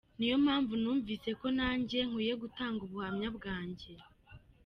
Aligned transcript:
Niyo 0.17 0.37
mpamvu 0.45 0.73
numvise 0.81 1.29
ko 1.39 1.47
nanjye 1.57 1.97
nkwiye 2.09 2.33
gutanga 2.43 2.79
ubuhamya 2.87 3.29
bwanjye. 3.37 3.89